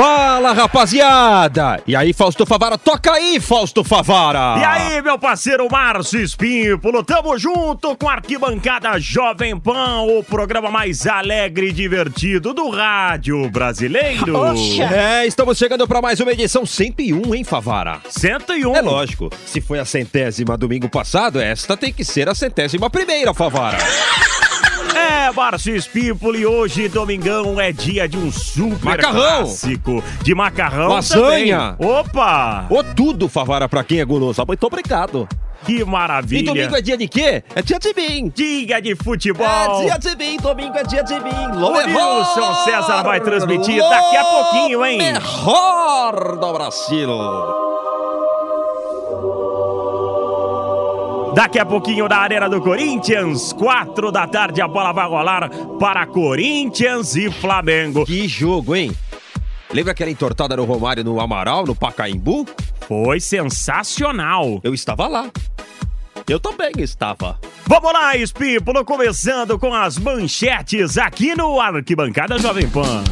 [0.00, 1.82] Fala, rapaziada!
[1.86, 2.78] E aí, Fausto Favara?
[2.78, 4.58] Toca aí, Fausto Favara!
[4.58, 10.70] E aí, meu parceiro Márcio Espímpolo, tamo junto com a Arquibancada Jovem Pan, o programa
[10.70, 14.34] mais alegre e divertido do rádio brasileiro.
[14.90, 18.00] É, estamos chegando para mais uma edição 101, hein, Favara?
[18.08, 18.74] 101.
[18.74, 23.34] É lógico, se foi a centésima domingo passado, esta tem que ser a centésima primeira,
[23.34, 23.76] Favara.
[25.30, 29.20] É, Márcio Espímpolo, e hoje, domingão, é dia de um super Macarrão.
[29.44, 30.02] clássico.
[30.22, 31.76] De macarrão Lasanha.
[31.78, 31.92] também.
[31.98, 32.66] Opa!
[32.68, 34.42] Ô, tudo, Favara, pra quem é guloso.
[34.46, 35.28] Muito obrigado.
[35.64, 36.46] Que E maravilha.
[36.52, 37.44] domingo é dia de quê?
[37.54, 38.32] É dia de mim.
[38.34, 39.46] Dia de futebol.
[39.82, 41.62] É dia de mim, domingo é dia de mim.
[41.62, 44.98] O Wilson César vai transmitir daqui a pouquinho, hein?
[44.98, 47.08] Melhor do Brasil.
[51.40, 56.04] Daqui a pouquinho da Arena do Corinthians, quatro da tarde, a bola vai rolar para
[56.06, 58.04] Corinthians e Flamengo.
[58.04, 58.92] Que jogo, hein?
[59.72, 62.46] Lembra aquela entortada no Romário no Amaral, no Pacaembu?
[62.86, 64.60] Foi sensacional.
[64.62, 65.30] Eu estava lá.
[66.28, 67.40] Eu também estava.
[67.66, 73.02] Vamos lá, Espípulo, começando com as manchetes aqui no Arquibancada Jovem Pan.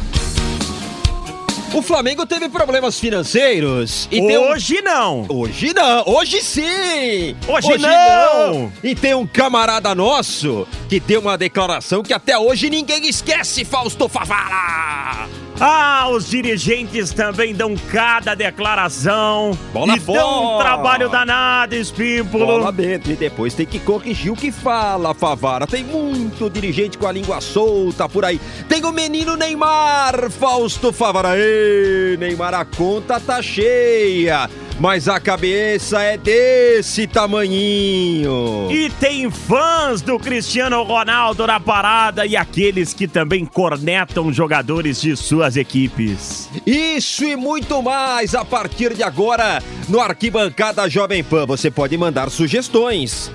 [1.73, 4.51] O Flamengo teve problemas financeiros e tem um...
[4.51, 5.25] Hoje não.
[5.29, 7.35] Hoje não, hoje sim!
[7.47, 8.71] Hoje não.
[8.83, 14.09] E tem um camarada nosso que deu uma declaração que até hoje ninguém esquece, Fausto
[14.09, 15.29] Favara!
[15.61, 19.57] Ah, os dirigentes também dão cada declaração.
[19.73, 22.45] Bola e dão um trabalho danado, Espípulo.
[22.45, 25.67] Bola dentro e depois tem que corrigir o que fala, Favara.
[25.67, 28.39] Tem muito dirigente com a língua solta por aí.
[28.69, 31.37] Tem o menino Neymar, Fausto Favara.
[31.37, 34.49] Ei, Neymar, a conta tá cheia.
[34.79, 38.69] Mas a cabeça é desse tamanhinho.
[38.71, 45.17] E tem fãs do Cristiano Ronaldo na parada e aqueles que também cornetam jogadores de
[45.17, 46.49] suas equipes.
[46.65, 51.45] Isso e muito mais a partir de agora no Arquibancada Jovem Pan.
[51.45, 53.29] Você pode mandar sugestões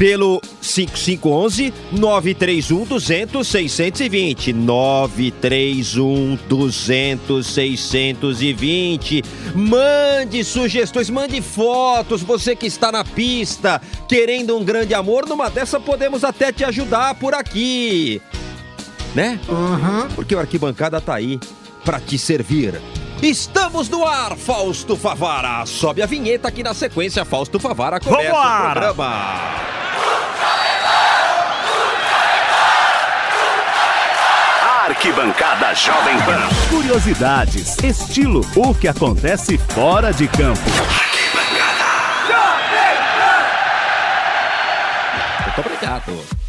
[0.00, 9.22] pelo 5511 931 200 620 931 200 620
[9.54, 13.78] Mande sugestões, mande fotos, você que está na pista
[14.08, 18.22] querendo um grande amor, numa dessa podemos até te ajudar por aqui.
[19.14, 19.38] Né?
[20.14, 21.38] Porque o Arquibancada tá aí
[21.84, 22.80] para te servir.
[23.22, 25.66] Estamos no ar, Fausto Favara.
[25.66, 29.70] Sobe a vinheta aqui na sequência, Fausto Favara começa o programa.
[35.00, 36.46] Arquibancada Jovem Pan.
[36.68, 40.60] Curiosidades, estilo, o que acontece fora de campo.
[45.46, 46.39] Muito obrigado.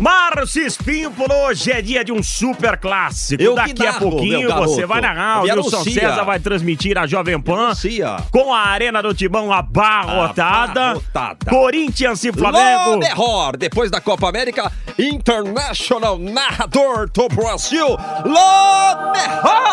[0.00, 3.42] Márcio Espímpolo, hoje é dia de um super clássico.
[3.42, 4.68] Eu Daqui a narro, pouquinho meu garoto.
[4.70, 5.40] você vai narrar.
[5.40, 6.00] O Me Wilson anuncia.
[6.00, 8.16] César vai transmitir a Jovem Pan Anuncia.
[8.30, 10.80] com a Arena do Timão abarrotada.
[10.92, 11.50] Abarrotada.
[11.50, 12.92] Corinthians e Flamengo.
[12.92, 17.86] Loberhor, depois da Copa América, International Narrador do Brasil,
[18.24, 19.69] Loberhor!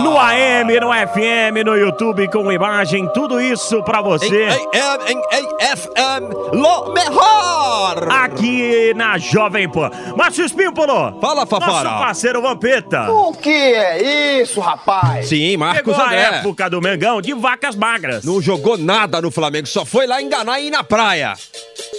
[0.00, 4.48] No AM, no FM, no YouTube com imagem, tudo isso pra você.
[4.48, 5.18] Em AM, em
[5.66, 8.10] AFM, Loberhor!
[8.10, 9.90] Aqui na Jovem Pan.
[10.16, 11.20] Márcio Espímpolo.
[11.20, 11.90] Fala, Fafara.
[11.90, 13.10] Nosso parceiro Vampeta.
[13.10, 15.28] O que é isso, rapaz?
[15.28, 16.20] Sim, Marcos Pegou a André.
[16.38, 18.24] época do Mengão de vacas magras.
[18.24, 21.34] Não jogou nada no Flamengo, só foi lá enganar e ir na praia.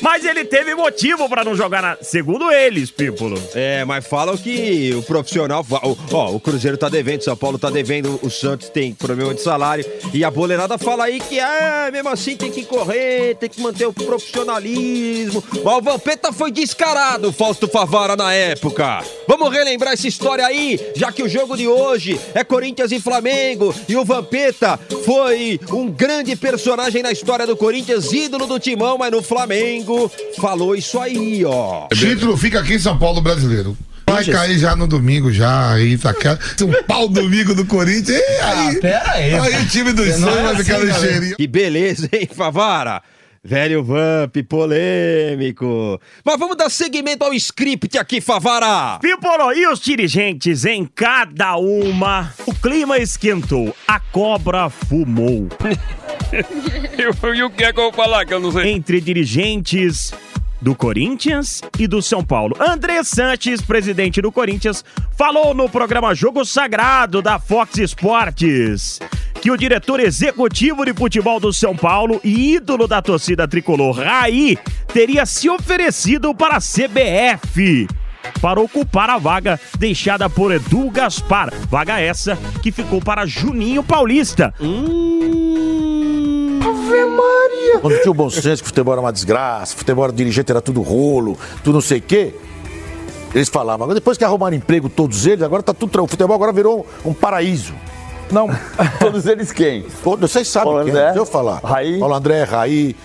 [0.01, 1.97] Mas ele teve motivo pra não jogar na...
[2.01, 3.41] Segundo eles, Pípolo.
[3.53, 5.65] É, mas falam que o profissional.
[6.11, 7.82] Ó, o Cruzeiro tá devendo, São Paulo tá devendo,
[8.21, 9.85] o Santos tem problema de salário.
[10.13, 13.85] E a boleirada fala aí que, é, mesmo assim tem que correr, tem que manter
[13.85, 15.43] o profissionalismo.
[15.63, 19.03] Mas o Vampeta foi descarado, Fausto Favara, na época.
[19.27, 23.73] Vamos relembrar essa história aí, já que o jogo de hoje é Corinthians e Flamengo.
[23.87, 29.11] E o Vampeta foi um grande personagem na história do Corinthians, ídolo do timão, mas
[29.11, 31.87] no Flamengo falou isso aí, ó.
[31.91, 33.77] O título fica aqui em São Paulo brasileiro.
[34.15, 35.71] Vai cair já no domingo, já.
[35.73, 36.39] Aí tá aquela.
[36.61, 38.17] Um pau domingo do Corinthians.
[38.17, 40.91] E aí, Ah, pera aí, aí o time do Santos é vai ficar assim, no
[40.91, 41.11] galera.
[41.11, 41.35] cheirinho.
[41.37, 43.01] Que beleza, hein, Favara?
[43.45, 45.99] Velho Vamp, polêmico.
[46.23, 48.97] Mas vamos dar seguimento ao script aqui, Favara.
[49.01, 52.33] Pipolo, e os dirigentes em cada uma?
[52.45, 55.49] O clima esquentou, a cobra fumou.
[56.97, 58.71] E o que é que eu vou falar que eu não sei?
[58.71, 60.11] Entre dirigentes
[60.63, 62.55] do Corinthians e do São Paulo.
[62.59, 64.83] André Sanches, presidente do Corinthians,
[65.17, 68.99] falou no programa Jogo Sagrado da Fox Sports
[69.41, 74.57] que o diretor executivo de futebol do São Paulo e ídolo da torcida tricolor, Raí,
[74.93, 77.85] teria se oferecido para a CBF
[78.41, 81.53] para ocupar a vaga deixada por Edu Gaspar.
[81.69, 84.53] Vaga essa que ficou para Juninho Paulista.
[87.81, 90.81] Quando tinha o bom senso que futebol era uma desgraça, futebol era dirigente era tudo
[90.81, 92.33] rolo, tudo não sei o quê.
[93.33, 96.05] Eles falavam, agora depois que arrumaram emprego todos eles, agora tá tudo tranquilo.
[96.05, 97.73] O futebol agora virou um, um paraíso.
[98.31, 98.47] Não,
[98.99, 99.85] todos eles quem?
[100.03, 101.59] Todos, vocês sabem Paulo quem, André, deixa eu falar.
[101.63, 101.99] Raí.
[101.99, 102.95] Paulo André, Raí,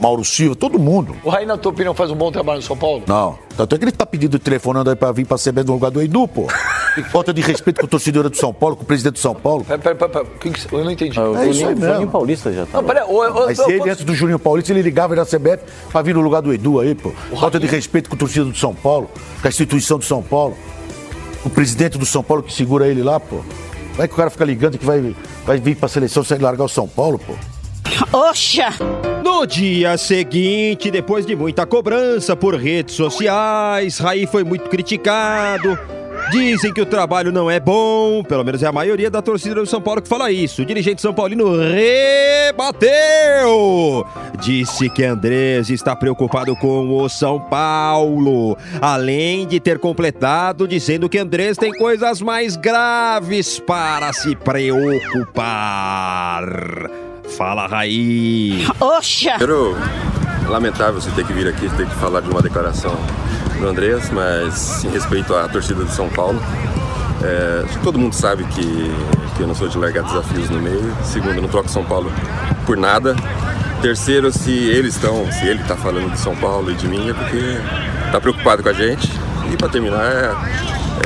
[0.00, 1.16] Mauro Silva, todo mundo.
[1.22, 3.02] O Raí, na tua opinião, faz um bom trabalho no São Paulo?
[3.06, 3.38] Não.
[3.56, 6.02] Tanto é que ele tá pedindo telefonando aí pra vir pra CB no lugar do
[6.02, 6.46] Edu, pô.
[7.10, 9.64] Falta de respeito com o torcedor do São Paulo, com o presidente do São Paulo.
[9.64, 10.24] Pera, pera, pera, pera.
[10.24, 11.18] O que que- eu não entendi.
[11.18, 12.06] É isso aí mesmo.
[12.08, 12.80] Paulista já tá.
[12.80, 15.62] Não, pera, ô, ô, Mas ele, ô, antes do Juninho Paulista, ele ligava na CBF
[15.90, 17.12] pra vir no lugar do Edu aí, pô.
[17.38, 19.10] Falta de respeito com o torcedor do São Paulo,
[19.40, 20.56] com a instituição do São Paulo.
[21.44, 23.36] O presidente do São Paulo que segura ele lá, pô.
[23.90, 25.14] Como é que o cara fica ligando que vai,
[25.44, 27.34] vai vir pra seleção sem largar o São Paulo, pô?
[28.16, 28.68] Oxa!
[29.22, 35.78] No dia seguinte, depois de muita cobrança por redes sociais, Raí foi muito criticado.
[36.30, 39.66] Dizem que o trabalho não é bom, pelo menos é a maioria da torcida do
[39.66, 40.62] São Paulo que fala isso.
[40.62, 42.86] O dirigente São Paulino rebateu.
[44.40, 51.18] Disse que Andrés está preocupado com o São Paulo, além de ter completado dizendo que
[51.18, 55.44] Andrés tem coisas mais graves para se preocupar.
[57.36, 58.66] Fala, Raí.
[58.80, 59.38] Oxa!
[59.38, 59.76] Primeiro,
[60.48, 62.94] lamentável você ter que vir aqui, ter que falar de uma declaração
[63.64, 66.38] do Andrés, mas em respeito à torcida do São Paulo,
[67.22, 68.92] é, todo mundo sabe que,
[69.36, 70.94] que eu não sou de largar desafios no meio.
[71.02, 72.12] Segundo, não troco São Paulo
[72.66, 73.16] por nada.
[73.80, 77.14] Terceiro, se eles estão, se ele está falando de São Paulo e de mim, é
[77.14, 77.58] porque
[78.06, 79.10] está preocupado com a gente.
[79.50, 80.34] E para terminar, é,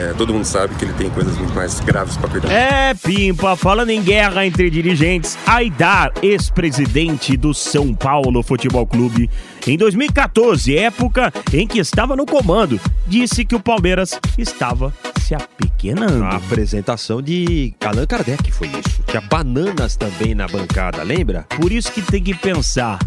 [0.00, 2.50] é, todo mundo sabe que ele tem coisas muito mais graves para cuidar.
[2.50, 9.31] É, Pimpa, falando em guerra entre dirigentes, Aidar, ex-presidente do São Paulo Futebol Clube,
[9.67, 16.25] em 2014, época em que estava no comando, disse que o Palmeiras estava se apequenando.
[16.25, 19.02] A apresentação de Allan Kardec foi isso.
[19.06, 21.46] Tinha bananas também na bancada, lembra?
[21.61, 22.99] Por isso que tem que pensar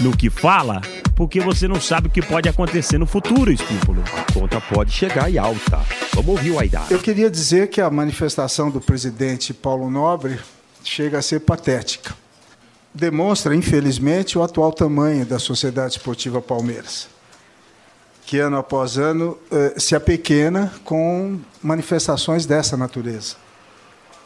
[0.00, 0.80] no que fala,
[1.16, 4.02] porque você não sabe o que pode acontecer no futuro, Espípulo.
[4.16, 5.80] A conta pode chegar e alta.
[6.14, 6.86] Vamos ouvir o Aidar.
[6.90, 10.38] Eu queria dizer que a manifestação do presidente Paulo Nobre
[10.84, 12.14] chega a ser patética.
[12.94, 17.08] Demonstra, infelizmente, o atual tamanho da Sociedade Esportiva Palmeiras,
[18.24, 23.36] que ano após ano eh, se apequena com manifestações dessa natureza.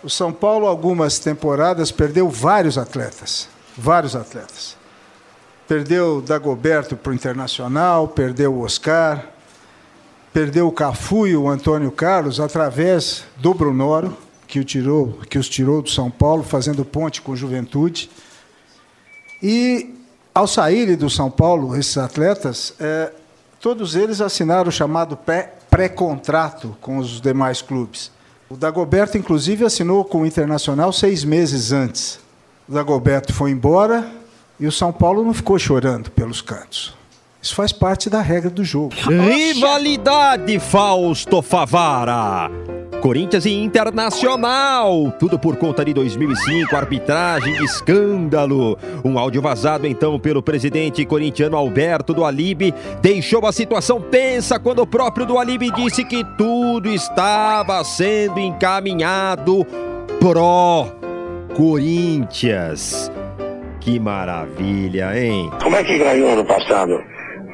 [0.03, 4.82] O São Paulo, algumas temporadas, perdeu vários atletas, vários atletas.
[5.73, 9.25] Perdeu Dagoberto para o Internacional, perdeu o Oscar,
[10.31, 14.15] perdeu o Cafu e o Antônio Carlos através do Brunoro,
[14.47, 18.11] que, o tirou, que os tirou do São Paulo, fazendo ponte com Juventude.
[19.43, 19.95] E,
[20.35, 23.11] ao saírem do São Paulo, esses atletas, eh,
[23.59, 28.11] todos eles assinaram o chamado pré- pré-contrato com os demais clubes.
[28.51, 32.21] O Dagoberto, inclusive, assinou com o Internacional seis meses antes.
[32.69, 34.21] O Dagoberto foi embora
[34.63, 36.95] e o São Paulo não ficou chorando pelos cantos.
[37.43, 38.95] Isso faz parte da regra do jogo.
[38.95, 42.49] Rivalidade Fausto Favara.
[43.01, 48.79] Corinthians e Internacional, tudo por conta de 2005, arbitragem escândalo.
[49.05, 54.83] Um áudio vazado então pelo presidente corintiano Alberto do Alibe deixou a situação tensa quando
[54.83, 59.67] o próprio do Alibe disse que tudo estava sendo encaminhado
[60.21, 60.87] pró
[61.57, 63.11] Corinthians.
[63.85, 65.51] Que maravilha, hein?
[65.61, 67.03] Como é que ganhou ano passado?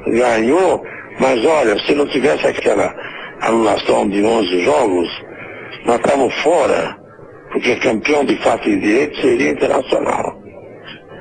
[0.07, 0.85] Ganhou,
[1.19, 2.95] mas olha, se não tivesse aquela
[3.41, 5.09] anulação de 11 jogos,
[5.87, 6.95] nós estávamos fora,
[7.51, 10.39] porque campeão de fato e direito seria internacional.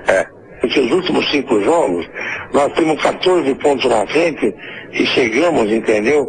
[0.10, 0.26] É,
[0.60, 2.06] porque os últimos cinco jogos,
[2.54, 4.54] nós temos 14 pontos na frente
[4.92, 6.28] e chegamos, entendeu?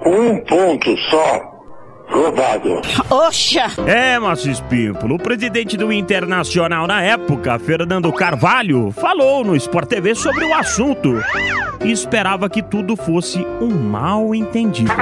[0.00, 1.55] Com um ponto só
[2.08, 2.80] roubado.
[3.10, 3.66] Oxa!
[3.86, 10.14] É, Márcio Espímpolo, o presidente do Internacional na época, Fernando Carvalho, falou no Sport TV
[10.14, 11.14] sobre o assunto
[11.84, 14.92] e esperava que tudo fosse um mal entendido.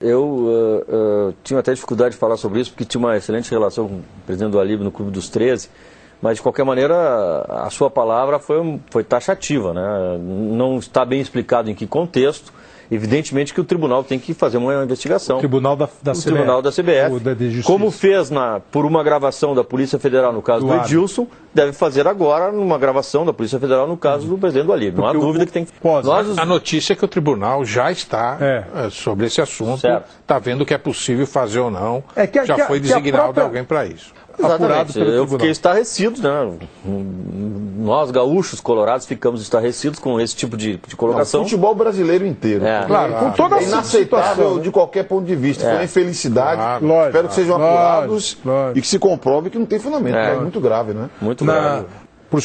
[0.00, 3.88] Eu eh, eh, tinha até dificuldade de falar sobre isso, porque tinha uma excelente relação
[3.88, 5.68] com o presidente do Alib no Clube dos 13,
[6.22, 6.94] mas de qualquer maneira
[7.48, 10.18] a sua palavra foi, foi taxativa, né?
[10.18, 12.52] não está bem explicado em que contexto.
[12.90, 15.38] Evidentemente que o tribunal tem que fazer uma investigação.
[15.38, 16.22] Tribunal da, da o CBF.
[16.24, 20.40] Tribunal da CBF, O da- como fez na, por uma gravação da Polícia Federal no
[20.42, 24.38] caso do, Do Edilson, deve fazer agora numa gravação da Polícia Federal no caso do
[24.38, 24.96] presidente do Alib.
[24.96, 25.72] Não há Porque o- dúvida que tem que...
[25.82, 29.86] Nós, os- A notícia é que o tribunal já está eh, sobre esse assunto,
[30.20, 32.04] está vendo o que é possível fazer ou não.
[32.14, 34.12] É que já que a- foi designado própria- alguém para isso.
[34.38, 34.98] Exatamente.
[34.98, 36.58] Eu fiquei estarrecido, né?
[37.78, 41.40] Nós, gaúchos, colorados, ficamos estarrecidos com esse tipo de, de colocação.
[41.40, 42.64] Não, o futebol brasileiro inteiro.
[42.64, 42.84] É.
[42.86, 44.62] Claro, com toda É a inaceitável, situação né?
[44.62, 45.64] de qualquer ponto de vista.
[45.64, 45.68] É.
[45.68, 46.60] Foi uma infelicidade.
[46.60, 46.86] Claro.
[46.86, 47.06] Lógico.
[47.06, 48.38] Espero que sejam Lógico, apurados
[48.74, 50.16] e que se comprove que não tem fundamento.
[50.16, 50.34] É.
[50.34, 51.08] É, muito grave, né?
[51.20, 51.86] Muito grave.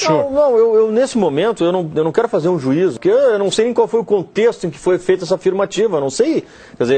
[0.07, 3.09] Não, não eu, eu, nesse momento eu não, eu não quero fazer um juízo, porque
[3.09, 6.01] eu não sei nem qual foi o contexto em que foi feita essa afirmativa, eu
[6.01, 6.45] não sei.
[6.77, 6.97] Quer dizer,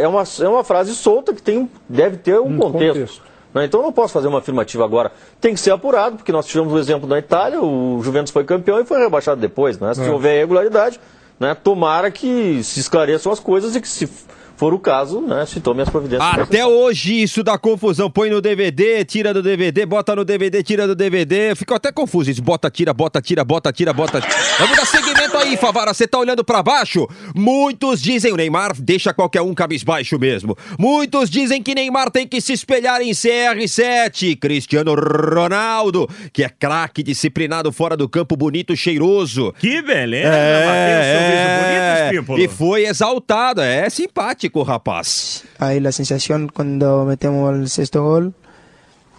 [0.00, 3.22] é uma, é uma frase solta que tem, deve ter um, contexto.
[3.54, 3.64] Né?
[3.64, 5.12] Então eu não posso fazer uma afirmativa agora.
[5.40, 8.80] Tem que ser apurado, porque nós tivemos o exemplo da Itália, o Juventus foi campeão
[8.80, 9.78] e foi rebaixado depois.
[9.78, 9.94] Né?
[9.94, 10.10] Se É.
[10.10, 11.00] houver irregularidade,
[11.38, 14.08] né, tomara que se esclareçam as coisas e que se
[14.56, 16.38] for o caso, né, se tome as providências.
[16.38, 18.10] Até hoje isso dá confusão.
[18.10, 21.54] Põe no DVD, tira do DVD, bota no DVD, tira do DVD.
[21.54, 22.42] Ficou até confuso isso.
[22.42, 24.20] Bota, tira, bota, tira, bota, tira, bota.
[24.58, 25.92] Vamos dar seguimento aí, Favara.
[25.92, 27.08] Você tá olhando pra baixo?
[27.34, 30.56] Muitos dizem o Neymar deixa qualquer um cabisbaixo mesmo.
[30.78, 34.38] Muitos dizem que Neymar tem que se espelhar em CR7.
[34.38, 39.52] Cristiano Ronaldo, que é craque, disciplinado fora do campo, bonito, cheiroso.
[39.58, 42.40] Que beleza, É, é, bonito.
[42.40, 43.60] E foi exaltado.
[43.60, 45.44] É simpático, rapaz.
[45.58, 48.34] Ahí la sensación cuando metemos el sexto gol,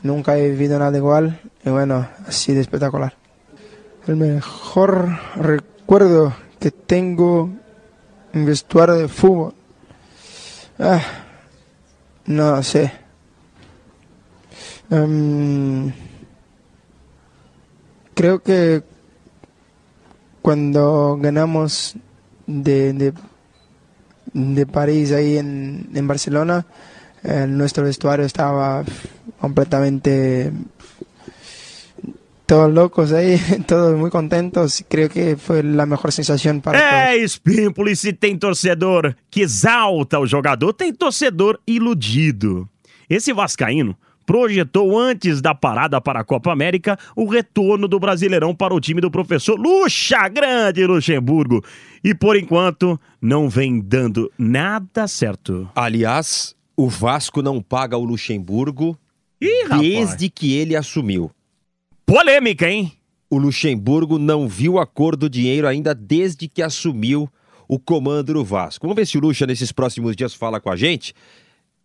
[0.03, 3.15] nunca he vivido nada igual y bueno, así de espectacular.
[4.07, 7.49] El mejor recuerdo que tengo
[8.33, 9.53] en vestuario de fútbol,
[10.79, 11.01] ah,
[12.25, 12.91] no sé.
[14.91, 15.91] Em,
[18.13, 18.83] creo que
[20.43, 21.95] cuando ganamos
[22.45, 23.13] de, de
[24.35, 26.65] de París ahí en, en Barcelona,
[27.23, 28.83] eh, nuestro vestuario estaba
[29.39, 30.51] completamente
[32.45, 34.83] todos locos ahí, todos muy contentos.
[34.89, 37.13] Creo que fue la mejor sensación para.
[37.13, 42.69] É, Espímpolo, e se tem torcedor que exalta o jogador, tem torcedor iludido.
[43.09, 48.73] Esse Vascaíno projetou antes da parada para a Copa América o retorno do Brasileirão para
[48.73, 51.63] o time do professor Luxa Grande Luxemburgo.
[52.03, 55.69] E por enquanto não vem dando nada certo.
[55.75, 58.97] Aliás, o Vasco não paga o Luxemburgo
[59.63, 59.81] rapaz.
[59.81, 61.31] desde que ele assumiu.
[62.05, 62.91] Polêmica, hein?
[63.29, 67.29] O Luxemburgo não viu a cor do dinheiro ainda desde que assumiu
[67.67, 68.85] o comando do Vasco.
[68.85, 71.13] Vamos ver se o Luxa nesses próximos dias fala com a gente.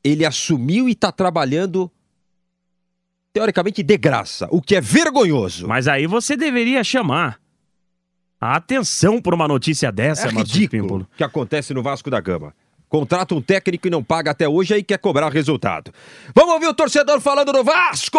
[0.04, 1.90] Ele assumiu e está trabalhando
[3.32, 5.66] teoricamente de graça, o que é vergonhoso.
[5.68, 7.38] Mas aí você deveria chamar
[8.40, 12.54] a atenção por uma notícia dessa, É ridículo que acontece no Vasco da Gama.
[12.88, 15.92] Contrata um técnico e não paga até hoje aí quer cobrar resultado.
[16.34, 18.18] Vamos ouvir o torcedor falando do Vasco!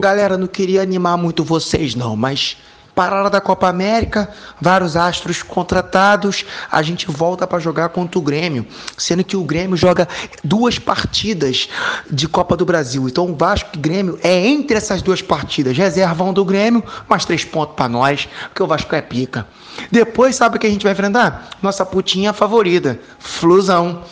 [0.00, 2.56] Galera, não queria animar muito vocês não, mas
[2.94, 4.28] parada da Copa América,
[4.60, 8.66] vários astros contratados, a gente volta para jogar contra o Grêmio,
[8.98, 10.06] sendo que o Grêmio joga
[10.44, 11.68] duas partidas
[12.10, 13.08] de Copa do Brasil.
[13.08, 17.44] Então o Vasco e Grêmio é entre essas duas partidas, reservão do Grêmio, mais três
[17.44, 19.46] pontos para nós, porque o Vasco é pica.
[19.90, 21.50] Depois sabe o que a gente vai enfrentar?
[21.62, 24.02] Nossa putinha favorita, Flusão.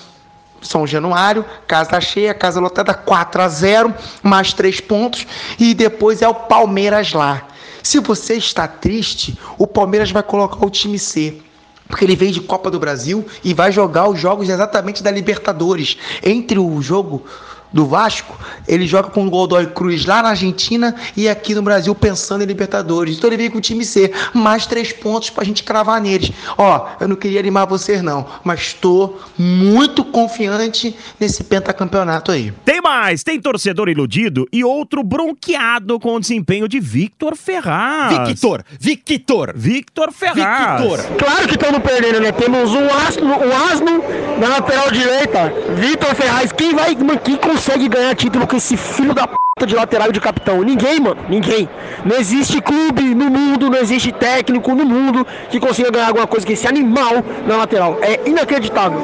[0.63, 5.27] São Januário, casa cheia, casa lotada, 4 a 0 mais 3 pontos.
[5.59, 7.49] E depois é o Palmeiras lá.
[7.83, 11.41] Se você está triste, o Palmeiras vai colocar o time C.
[11.89, 15.97] Porque ele vem de Copa do Brasil e vai jogar os jogos exatamente da Libertadores.
[16.23, 17.27] Entre o jogo
[17.73, 18.37] do Vasco,
[18.67, 22.47] ele joga com o Godoy Cruz lá na Argentina e aqui no Brasil pensando em
[22.47, 23.17] Libertadores.
[23.17, 26.33] Então ele veio com o time C, mais três pontos pra gente cravar neles.
[26.59, 32.53] Ó, eu não queria animar vocês não, mas estou muito confiante nesse pentacampeonato aí.
[32.65, 38.29] Tem mais, tem torcedor iludido e outro bronqueado com o desempenho de Victor Ferraz.
[38.29, 41.07] Victor, Victor, Victor Ferraz.
[41.19, 42.33] Claro que estamos perdendo, né?
[42.33, 44.03] Temos um asno, um asno
[44.41, 46.53] na lateral direita, Vitor Ferraz.
[46.53, 49.35] Quem vai, quem consegue ganhar título com esse filho da p
[49.67, 50.62] de lateral e de capitão?
[50.62, 51.69] Ninguém, mano, ninguém.
[52.05, 56.47] Não existe clube no mundo, não existe técnico no mundo que consiga ganhar alguma coisa
[56.47, 57.99] com esse animal na lateral.
[58.00, 59.00] É inacreditável.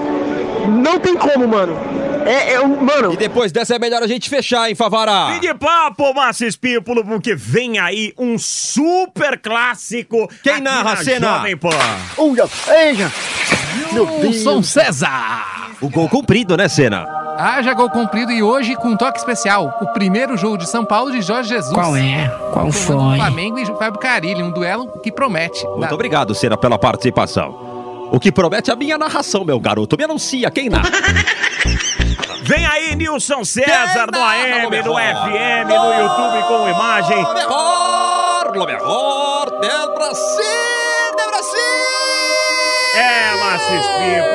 [0.68, 1.76] Não tem como, mano.
[2.26, 3.12] É, é um- mano.
[3.12, 5.32] E depois dessa é melhor a gente fechar, hein, Favara?
[5.34, 10.28] Fim de papo, Márcio Espímpolo, porque vem aí um super clássico.
[10.42, 11.36] Quem narra a na cena?
[11.36, 11.68] Jovem Pan.
[12.18, 13.12] Olha, veja.
[13.92, 14.22] Meu Deus.
[14.24, 15.55] Wilson César.
[15.80, 17.06] O gol cumprido, né, Senna?
[17.38, 19.76] Haja gol cumprido e hoje com um toque especial.
[19.80, 21.74] O primeiro jogo de São Paulo de Jorge Jesus.
[21.74, 22.28] Qual é?
[22.52, 23.16] Qual foi?
[23.16, 25.66] Flamengo e Fábio Carilli, um duelo que promete.
[25.66, 28.08] Muito obrigado, Senna, pela participação.
[28.10, 29.96] O que promete é a minha narração, meu garoto.
[29.98, 30.88] Me anuncia, quem narra?
[32.42, 37.22] Vem aí, Nilson César, no AM, no FM, no YouTube com imagem.
[37.22, 40.85] Lo melhor, lo melhor del Brasil!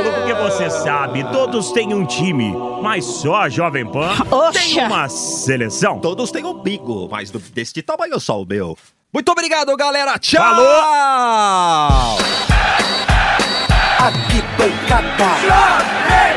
[0.04, 4.14] Porque você sabe, todos têm um time, mas só a Jovem Pan
[4.54, 6.00] tem uma seleção.
[6.00, 8.78] Todos têm um bigo, mas do- deste tamanho só o meu.
[9.14, 10.18] Muito obrigado, galera.
[10.20, 10.42] Tchau!
[10.44, 12.18] Falou!
[14.00, 16.31] Arquibancada.